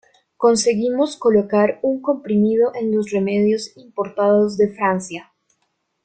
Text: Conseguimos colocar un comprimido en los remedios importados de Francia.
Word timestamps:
Conseguimos 0.35 1.15
colocar 1.15 1.77
un 1.83 2.01
comprimido 2.01 2.71
en 2.73 2.91
los 2.91 3.11
remedios 3.11 3.77
importados 3.77 4.57
de 4.57 4.69
Francia. 4.69 5.31